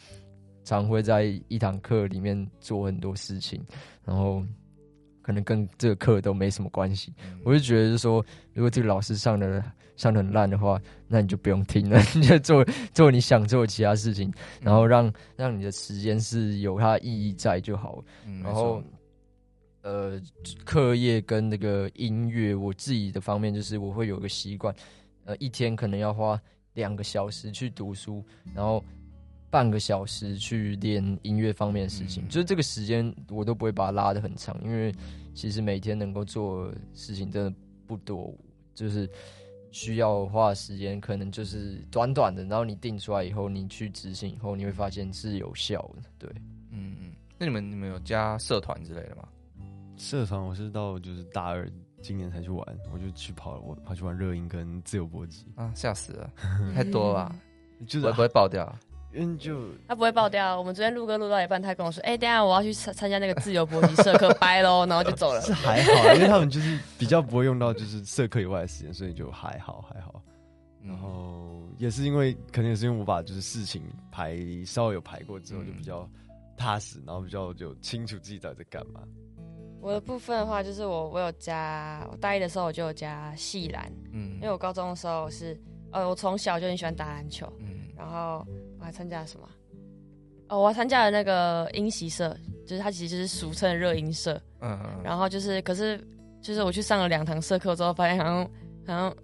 [0.62, 3.64] 常会在一堂课里面做很多事情，
[4.04, 4.44] 然后
[5.22, 7.14] 可能跟这个课都没什么关系。
[7.24, 9.64] 嗯、我就觉得，就是说，如果这个老师上的
[9.96, 14.30] 上的很烂的话，那你就不用听了， 你就做做你想做的其他事情，
[14.60, 18.04] 然后让让你的时间是有它的意义在就好。
[18.26, 18.82] 嗯、然后，
[19.82, 20.20] 呃，
[20.64, 24.74] 课业跟那个音乐，我自己的方面就是我会有个习惯，
[25.24, 26.40] 呃，一天可能要花
[26.74, 28.82] 两个小时去读书，然后。
[29.52, 34.90] 半个小时去练音乐方面的事情，嗯、就是这个时间我都不会把它拉得很长，因为
[35.34, 37.54] 其实每天能够做的事情真的
[37.86, 38.34] 不多，
[38.74, 39.06] 就是
[39.70, 46.02] 需要花的时间可能就是短短的，然后你定出来以后，你去执行以后，你会发现是有效的。
[46.18, 46.30] 对，
[46.70, 47.12] 嗯嗯。
[47.36, 49.28] 那你们你们有加社团之类的吗？
[49.96, 56.30] 社团我是到就是大二今年才去玩，我就去跑我跑去玩热音跟自由搏击啊，吓死了，
[56.74, 57.34] 太多了，
[57.86, 58.74] 就是会不会爆掉？
[59.14, 60.58] 因为就他不会爆掉。
[60.58, 65.40] 我们昨天录歌录到一半，他跟我说：“哎、欸，等下我要去参参加那个自由搏击社课，拜喽。”然后就走了。
[65.42, 70.22] 是还好，因为他们就是比较不会用到就是社课以外的时间，所以就还好还好。
[70.82, 76.08] 然后也是因为，可能也是因为我把就是事情排稍微有排过之后，就比较
[76.56, 79.02] 踏实，然后比较就清楚自己到底在干嘛。
[79.82, 88.46] 我的部分的话，就是我我有加，我大一的时候我就有加系篮，嗯，因为我高中的时候是，呃，我从小就很喜欢打篮球，嗯，然后。
[88.78, 89.48] 我还参加了什么？
[90.48, 94.34] 哦，我还参加了那个音习社，就是它其实就是俗称的热音社。
[94.60, 96.04] 嗯，嗯，然后就是，可是
[96.40, 98.44] 就是我去上了两堂社课之后，发现好像
[98.84, 99.16] 好像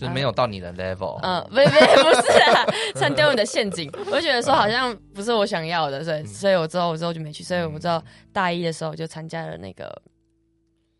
[0.00, 1.20] 就是没有到你的 level。
[1.22, 3.90] 嗯，不不不是啊，参加你的陷阱。
[4.06, 7.44] 我就觉得说好像不是我想要的，所以所以我之后我之后就没去。
[7.44, 10.02] 所以我知道大一的时候就参加了那个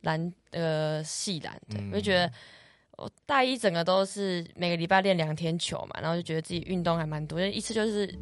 [0.03, 2.31] 篮呃系篮，对，我就觉得。
[3.03, 8.15] 我大一整个都是每个礼拜练两天球嘛，然后就觉得自己运动还蛮多，就一次就是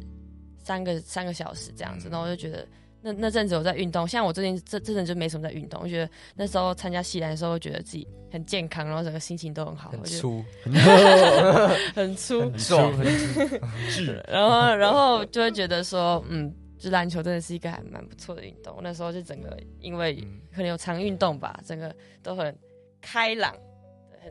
[0.57, 2.65] 三个三个小时这样子，然后我就觉得
[3.01, 10.43] 那那阵子我在运动，像我最近这这阵就没什么在运动，我觉得那时候参加戏篮的时候，觉得自己很健康，然后整个心情都很好，很粗，
[11.95, 12.91] 很粗，很壮，
[14.27, 18.79] 然后然后就会觉得说，嗯，就篮球真的是一个还蛮不错的运动。
[18.81, 20.15] 那时候就整个因为
[20.53, 22.55] 可能有常运动吧，整个都很
[23.01, 23.55] 开朗。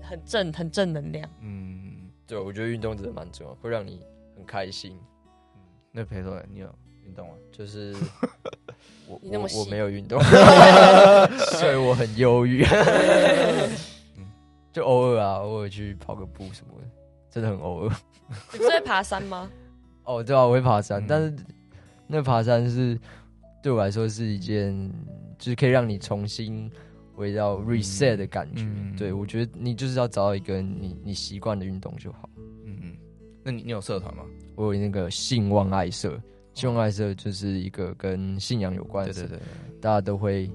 [0.03, 1.29] 很正，很正能量。
[1.41, 4.01] 嗯，对，我觉得运动真的蛮重要，会让你
[4.37, 4.97] 很开心。
[5.57, 6.73] 嗯，那裴总，你有
[7.09, 7.35] 运动啊？
[7.51, 7.95] 就是
[9.09, 10.21] 我你那么我，我没有运动，
[11.59, 12.63] 所以我很忧郁。
[14.17, 14.27] 嗯，
[14.73, 16.87] 就偶尔啊，偶尔去跑个步什么的，
[17.31, 17.97] 真的很偶尔。
[18.53, 19.51] 你不是会爬山吗？
[20.05, 21.35] 哦，对啊，我会爬山，嗯、但是
[22.07, 22.99] 那爬山是
[23.63, 24.75] 对我来说是一件，
[25.39, 26.71] 就是可以让你重新。
[27.15, 32.31] 回到 reset 的感觉，嗯、对，我觉得你就是要找到一个你你习惯的运动就好。
[32.65, 32.97] 嗯嗯，
[33.43, 34.23] 那你你有社团吗？
[34.55, 36.17] 我有那个信望爱社，
[36.59, 39.41] 信望爱社就是一个跟信仰有关的，对对对，
[39.81, 40.51] 大家都会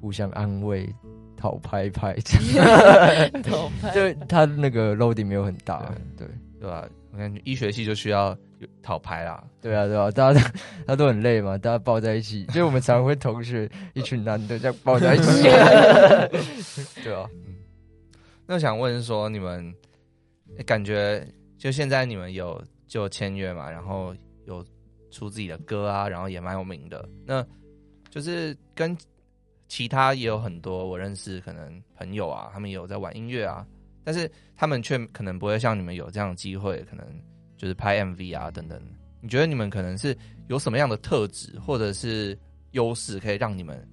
[0.00, 0.88] 互相安慰、
[1.36, 2.14] 讨拍拍，
[3.44, 6.26] 讨拍， 就他那个 loading 没有很大，对。
[6.26, 6.88] 对，对吧？
[7.12, 8.34] 我看医学系就需要
[8.82, 15.42] 讨拍啦，对啊，对啊，大家都他都很累嘛，大家抱在一起，就我们常常会同学一群男的这样抱在一起，
[17.04, 17.56] 对啊，嗯，
[18.46, 19.74] 那我想问说，你们
[20.64, 21.22] 感觉
[21.58, 24.14] 就现在你们有就签约嘛，然后
[24.46, 24.64] 有
[25.12, 27.46] 出自己的歌啊，然后也蛮有名的，那
[28.10, 28.96] 就是跟
[29.68, 33.64] 其他也有很多我认识可能朋友啊，他们也有在玩音乐啊。
[34.04, 37.06] 但是他们却可能不会像你们有这样的机会，可能
[37.56, 38.82] 就是拍 MV 啊等等。
[39.20, 40.16] 你觉得你们可能是
[40.48, 42.36] 有什么样的特质或者是
[42.72, 43.88] 优势，可以让你们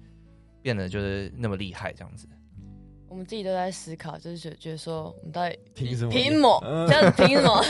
[0.60, 2.26] 变得就是那么厉害这样子？
[3.08, 6.10] 我们自己都在思考，就是觉觉得说，我们到底凭什么？
[6.10, 6.86] 凭什么？
[6.88, 7.62] 这样凭什么？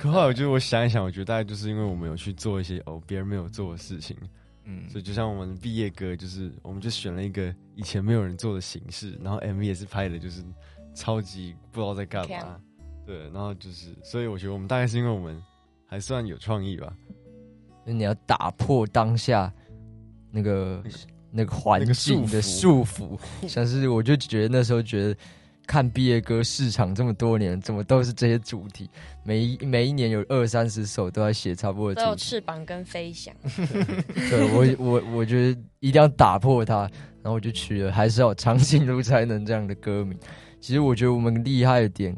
[0.00, 4.16] 可后来我觉得，我想一想，我觉得大概就是因为我们有去做一些哦别人没有做的事情，
[4.64, 10.42] 嗯，所以就像我们毕业歌，就是我们就选了一个以前没有人做的形式，然后 MV 也是拍的，就是。
[10.92, 12.60] 超级不知道在干嘛，
[13.06, 15.40] 对，然后就是，所以我觉得我们大概是因为我们
[15.86, 16.92] 还算有创意吧。
[17.84, 19.50] 你要打破当下
[20.32, 20.82] 那个
[21.30, 25.16] 那个环境的束缚，像是我就觉得那时候觉得
[25.70, 28.90] 看毕业歌市场这么多年，怎么都是这些主题，
[29.22, 33.32] 每一每一年有二三十首都在写差不多的主题，都有翅膀跟飞翔。
[33.54, 36.80] 对，我我我觉得一定要打破它，
[37.22, 40.18] 然后我就取了还是要长颈鹿才能这样的歌名。
[40.60, 42.16] 其实我觉得我们厉害的点，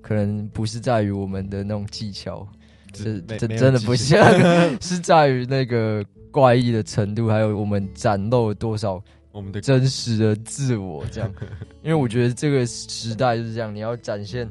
[0.00, 2.46] 可能不是在于我们的那种技巧，
[2.94, 4.24] 是这真的不像，
[4.80, 11.04] 是在于那个怪异的程度，还有我们展露了多少我们的真实的自我。
[11.06, 11.34] 这样，
[11.82, 14.48] 因为我觉得这个时代就是这样，你要展现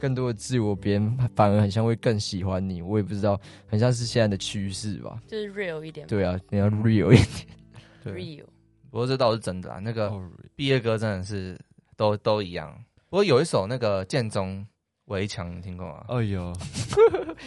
[0.00, 2.82] 更多的自我，别人反而很像会更喜欢你。
[2.82, 5.20] 我也不知道，很像是现在的趋势吧。
[5.26, 6.06] 就是 real 一点。
[6.06, 8.16] 对啊，你要 real 一点。
[8.16, 8.44] ，real。
[8.90, 10.10] 不过这倒是真的啊，那个
[10.54, 11.58] 毕业歌真的是
[11.96, 12.72] 都都一样。
[13.10, 14.66] 不过有一首那个建中
[15.06, 16.04] 围墙，你听过吗？
[16.08, 16.52] 哦， 有，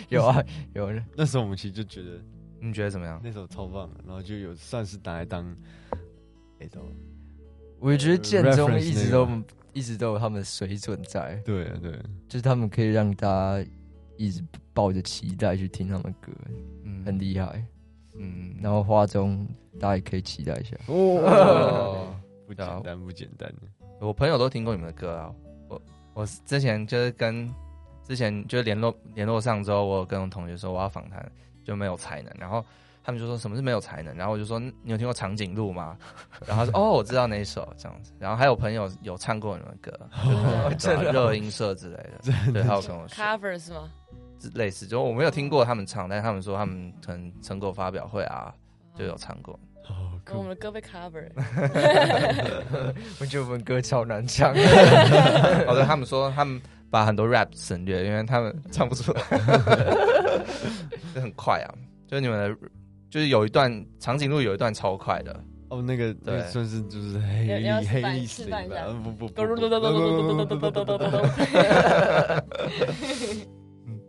[0.09, 0.91] 有啊，有。
[1.15, 2.21] 那时候我们其实就觉得，
[2.61, 3.19] 你觉得怎么样？
[3.23, 5.55] 那首超棒，然后就有算是拿来当，
[6.59, 6.81] 哎都。
[7.79, 9.27] 我觉得建中一直都
[9.71, 11.93] 一直都有他们的水准在，对对，
[12.27, 13.69] 就是他们可以让大家
[14.17, 14.43] 一直
[14.73, 16.29] 抱着期待去听他们歌，
[16.83, 17.65] 嗯，很厉害，
[18.17, 19.47] 嗯，然后花中
[19.79, 20.75] 大家也可以期待一下。
[20.87, 22.13] 哦，
[22.45, 23.49] 不简单不简单，
[24.01, 25.33] 我朋友都听过你们的歌啊，
[25.69, 25.81] 我
[26.13, 27.49] 我之前就是跟
[28.03, 31.31] 之前就联络联络上之后，我有跟我同学说我要访谈，
[31.63, 32.61] 就没有才能，然后。
[33.03, 35.97] 他们就说什么是没有才能，然后我就说，你有听过长颈鹿吗？
[36.45, 38.11] 然后他说哦，我知道那一首这样子。
[38.19, 43.89] 然后还有朋友有唱过 你们的歌，就是热音社之类的，对，还有跟我说 cover 是吗？
[44.53, 48.53] 类似，就我没有听过他们唱，但是他们说他们可能成果发表会啊
[48.95, 49.59] 就有唱过。
[50.23, 51.27] 跟我们的歌被 cover，
[53.19, 54.51] 我觉得我们歌超难唱。
[55.65, 59.21] 哦，对，他们说他们把很多 rap 省略，因为他们唱不出来，
[61.15, 61.73] 就很快啊，
[62.07, 62.57] 就是你们的。
[63.09, 68.61] 就是有一段长颈鹿有一段超快的哦，那个对，算是就是黑历黑历史吧，
[69.03, 69.41] 不不不，
[73.85, 73.99] 嗯，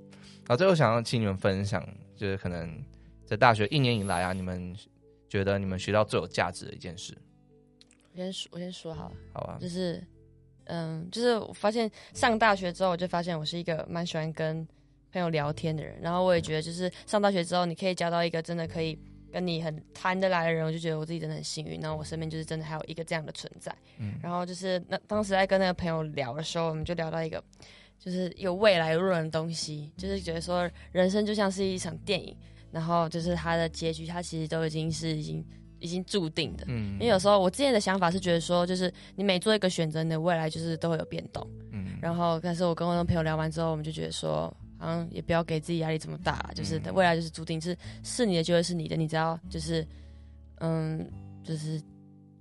[0.47, 1.87] 好，最后想要请你们分享，
[2.17, 2.71] 就是可能
[3.25, 4.75] 在大学一年以来啊，你们
[5.29, 7.17] 觉得你们学到最有价值的一件事。
[8.13, 10.03] 我先说，我先说好了，好吧，就是
[10.65, 14.67] 嗯，就是我发现上大学之后，我就发现我是一个蛮喜欢跟。
[15.13, 18.99] 朋友聊天的人，然后我也觉得，就是上大学之后，你可以交到一个真的可以
[19.33, 21.81] 跟你很谈得来的人，我就觉得我自己真的很幸运。
[21.81, 23.75] 然后我身边就是真的还有一个这样的存在。
[23.99, 27.43] 嗯，然后就是那当时在跟那个朋友聊的时候，我们就聊到一个
[27.99, 32.37] 就是有未来论的东西，就是觉得说人生就像是一场电影，
[32.71, 35.45] 然后就是它的结局，它其实都已经是已经
[35.81, 36.65] 已经注定的。
[36.69, 41.47] 嗯，因为有时候我之前的想法是觉得说，就是你每做一个选择，你的未来就是都会有变动。
[41.73, 44.53] 嗯，然后但是我跟我那朋友聊完之后，我们就觉得说。
[44.81, 49.87] 嗯，也不要给自己压力这么大，就是未来就是注定是是你的就会是你的，你只要就是
[50.61, 51.07] 嗯，
[51.45, 51.81] 就是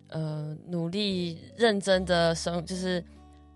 [0.07, 3.03] 呃努力认真的生，就是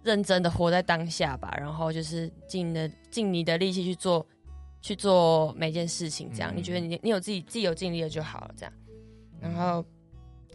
[0.04, 4.26] 认真的活在当下吧，然后就是尽的尽你的力气去做
[4.82, 8.74] 去做每件事情，这样、嗯、你觉得你你有自己自己有尽力了就好了，这样，
[9.39, 9.86] 然后。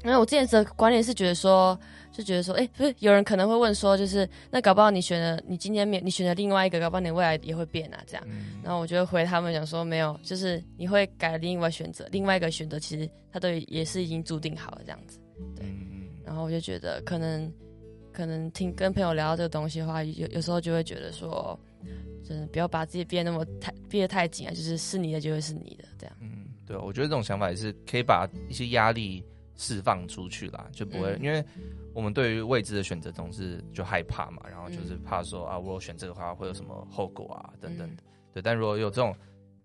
[0.04, 1.78] 因为我之前的观念是觉得说，
[2.12, 8.24] 就觉得说，哎、欸，不是有人可能会问说，就是那搞不好你选了，你今天没你选了另外一个，搞不好你未来也会变啊，这样。
[8.28, 15.18] 嗯、然后我就回他们讲说，没有，就是你会改另外选择，另外一个选择其实它都也是已经注定好了这样子。
[15.56, 15.66] 对。
[15.66, 17.52] 嗯、然后我就觉得，可能
[18.12, 21.58] 可能听跟朋友聊到这个东西的话，有有时候就会觉得说，
[22.24, 26.16] 真的不要把自己憋那么太憋得太紧啊，就是是你的就会是你的这样。
[26.20, 29.24] 嗯，对，我觉得这种想法也是可以把一些压力。
[29.58, 31.44] 释放出去啦，就不会，嗯、因为
[31.92, 37.90] 我们对于未知的选择总是就害怕嘛，然后就是怕说啊，我选这个的话会有什么后果啊，等等
[38.32, 39.14] 对，但如果有这种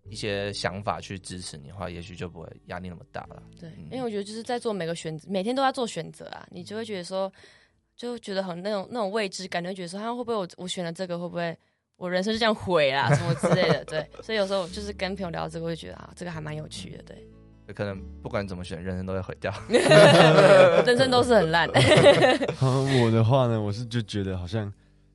[0.09, 3.41] 一些想法去支持你的话，也许就不会压力那么大了。
[3.59, 7.31] 对，嗯、因为我觉得就是在做每个选择，每天都在做选择啊，你就会觉得说，
[7.95, 11.55] 就觉得很那种那种未知感，就觉得说，他会不会我我选了这个，会不会
[11.97, 13.85] 我人生就这样毁啦，什么之类的。
[13.85, 17.03] 对，所以有时候就是跟朋友聊这个，会觉得啊，这个还蛮有趣的。
[17.03, 17.15] 对。
[17.75, 19.53] 可能不管怎么选，人生都会毁掉。
[19.69, 21.69] 人生都是很烂。
[22.61, 24.71] 我的话呢，我是就觉得好像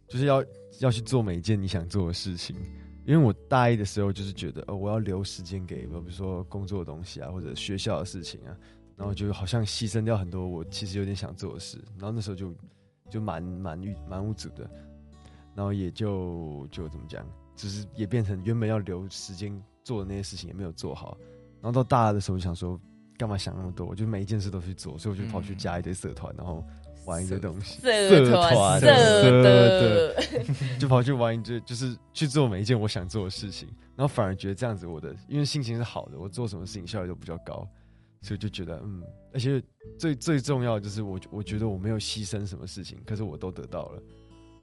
[0.09, 0.43] 就是要
[0.81, 2.57] 要去做每一件你想做的事情。
[3.05, 8.53] 因为我大一的时候就是觉得，哦，我要留时间给，比如说工作的东西啊，或者学校的事情啊，
[8.97, 11.79] 然后就好像牺牲掉很多我其实有点想做的事。
[11.97, 12.55] 然后那时候就
[13.09, 14.69] 就蛮蛮郁蛮无助的，
[15.55, 21.17] 然后也就就怎么讲，只是也变成原本要留时间做的那些事情也没有做好。
[21.61, 22.81] 然后到大二的时候，就想说，
[23.17, 23.87] 干嘛想那么多？
[23.87, 26.65] 我就每一件事都去做，所以我就跑去加一堆社团，然后
[27.05, 27.81] 玩一堆东西。
[27.81, 28.87] 社团，社
[29.43, 30.15] 的，
[30.79, 33.69] 就跑去玩一堆，就是去做每一件我想做的事情。
[33.97, 37.67] 然后反而觉得这样子，我的因为心情是好的，我做什么事情效率都比较高，
[38.23, 39.03] 所以就觉得嗯，
[39.35, 39.61] 而且
[39.99, 44.03] 最最重要的就是我我觉得我没有牺牲什么事情，可是我都得到了，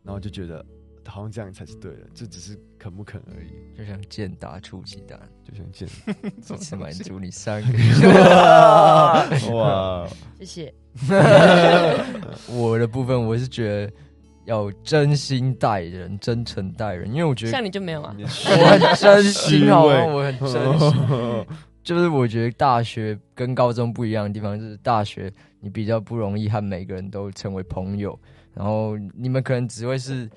[0.02, 0.66] 然后就觉得。
[1.08, 3.78] 好像这样才是对的，这只是肯不肯而已。
[3.78, 5.88] 就像健达出奇蛋，就像剑，
[6.34, 7.68] 一次满足你三个。
[9.54, 10.08] 哇，哇
[10.40, 10.74] 谢谢。
[12.50, 13.94] 我的部分，我是觉得
[14.46, 18.16] 要真心待人，真诚待人，因为我觉得像你就没有啊。
[18.18, 20.06] 我很真心好吗？
[20.06, 21.46] 我很真心。
[21.84, 28.20] 就是我觉得大学跟高中不一样的地方，就是大学你比较不容易和每个人都成为朋友，
[28.54, 30.30] 然后你们可能只会是。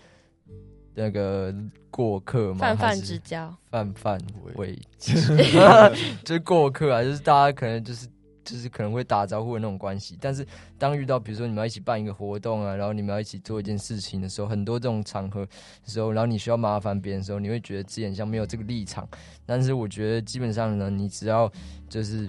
[1.01, 1.55] 那个
[1.93, 2.59] 过客吗？
[2.59, 4.21] 泛泛之交，泛泛
[4.57, 8.09] 为，就是过客啊， 就是大家可能就是
[8.45, 10.19] 就是可能会打招呼的那种关系。
[10.21, 10.45] 但是
[10.77, 15.53] 当遇到比如说你们要一起办一个活动啊，然后你们要一起做一件事情的时候，很多这种场合的
[15.87, 19.09] 时候，然后你需要麻烦别人的时候，你会觉得自己很像没有这个立场。
[19.47, 21.49] 但是我觉得基本上呢，你只要
[21.89, 22.29] 就是。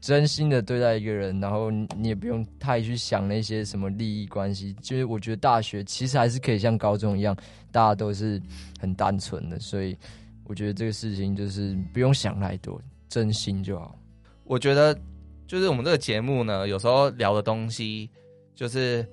[0.00, 4.72] 真心的对待一个人，然后你也不用太去想那些什么利益关系。
[4.80, 7.36] 就是我觉得大学其实还是可以像高中一样，
[7.70, 8.40] 大家都是
[8.80, 9.94] 很单纯的，所以
[10.44, 12.80] 我觉得这个事情就是不用想太多，
[13.10, 13.94] 真心就好。
[14.44, 14.98] 我觉得
[15.46, 18.08] 就是我们这个节目呢，有时候聊的东西
[18.54, 19.06] 就是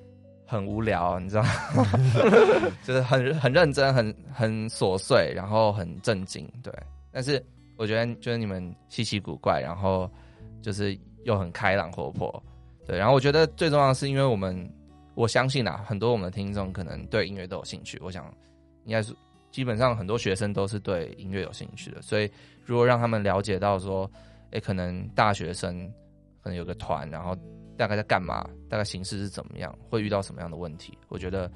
[0.45, 1.85] 很无聊，你知道吗？
[2.85, 6.73] 就是很很认真、很很琐碎，然后很正经，对。
[7.11, 10.09] 但是我觉得就是你们稀奇古怪，然后。
[10.61, 12.43] 就是又很开朗活泼，
[12.85, 14.69] 对，然后我觉得最重要的是，因为我们
[15.15, 17.99] 我相信啊，很多我们的听众可能对音乐都有兴趣。
[18.01, 18.33] 我想
[18.85, 19.15] 应该是
[19.51, 22.29] 基本上很多学生都是对音乐有兴趣的，所以
[22.65, 24.09] 如果让他们了解到说，
[24.51, 25.87] 诶，可能大学生
[26.41, 27.35] 可能有个团，然后
[27.77, 31.51] 大概在干嘛，大概形式是怎么样，会遇到什么样的问题，我觉得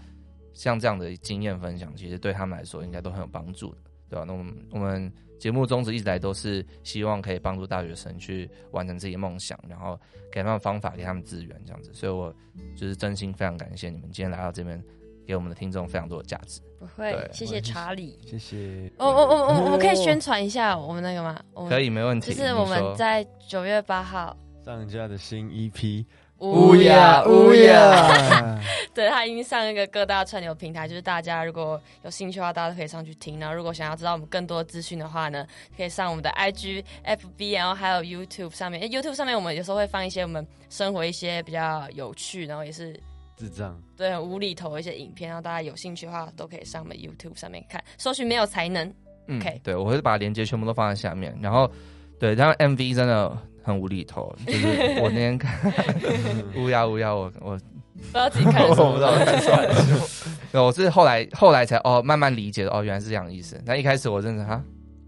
[0.54, 3.78] 像这样的经验分享，其实对他们来说应该都很有帮助的，
[4.10, 4.26] 对吧？
[4.28, 5.12] 那我们我们。
[5.42, 10.00] 节目宗旨一直来都是希望可以帮助大学生去完成自己的梦想，然后
[10.32, 11.92] 给他们方法，给他们资源，这样子。
[11.96, 12.32] 所以我
[12.78, 14.80] 就是真心非常感谢你们今天来到这边，
[15.26, 16.62] 给我们的听众非常多的价值。
[16.78, 18.92] 不会，谢谢查理，谢谢。
[19.00, 21.44] 我我我我我们可以宣传一下我们那个吗？
[21.68, 22.36] 可以，没问题。
[22.36, 26.06] 就是我们在九月八号上架的新 EP。
[26.42, 28.60] 乌鸦乌鸦，
[28.96, 33.40] 对，他已经上一个各大串流平台，就是大家如果有兴趣的话，大家都可以上去听。
[33.40, 35.46] 然后，如果想要知道我们更多资讯的话呢，
[35.78, 38.82] 可以上我们的 IG、FB，然后还有 YouTube 上面。
[38.90, 43.00] YouTube 上面我们有时候会放一些我们生活一些比较有趣，然后也是
[43.38, 45.30] 智障，对，很无厘头的一些影片。
[45.30, 48.92] 然后大家有兴趣的话，都可以上我们 YouTube 上面看，搜寻没有才能。
[49.28, 51.38] 嗯，OK，对，我会把链接全部都放在下面。
[51.40, 51.70] 然后，
[52.20, 53.38] 对，然后 MV 真的。
[53.62, 54.68] 很无厘头， 就是
[55.02, 55.60] 我那天看
[56.58, 57.58] 乌鸦乌鸦，我我
[57.96, 59.94] 不知道自己看 什么，我不知道看什
[60.54, 60.64] 么。
[60.66, 63.62] 我是后来后来才哦慢慢理解的哦，原来是这样的意思。
[63.66, 64.62] 那一开始我真的哈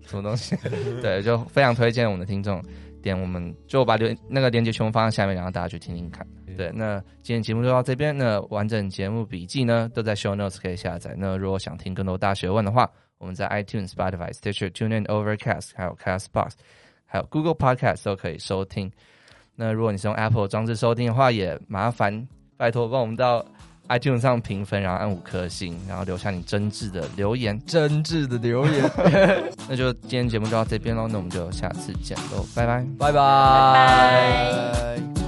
[0.06, 0.56] 什么东西，
[1.02, 2.64] 对，就非常推荐我们的听众
[3.02, 6.26] 点我们就把连那个链接全部放在下面，然后大家去听听看。
[6.56, 11.16] 对，那今天节目就到这边，那完整节目笔记呢都在 Show Notes 可以下载。
[11.18, 12.88] 那如果想听更多大学问的话，
[13.18, 16.52] 我们在 iTunes、Spotify、Stitcher、TuneIn、Overcast 还有 Castbox。
[17.14, 18.92] 还有 Google Podcast 都可以收听。
[19.56, 23.46] 那如果你是用 Apple 装置收听的话，也麻烦拜托帮我们到
[23.88, 27.64] iTunes 上评分，然后按五颗星，然后留下你真挚的留言。
[27.68, 28.92] 真挚的留言。
[29.70, 33.14] 那就今天节目就到这边喽，那我们就下次见喽，拜拜，拜拜。
[33.14, 35.23] 拜拜。